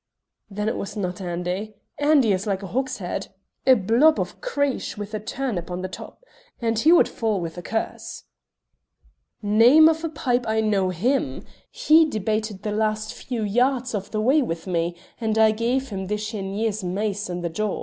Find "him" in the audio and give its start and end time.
10.89-11.43, 15.89-16.07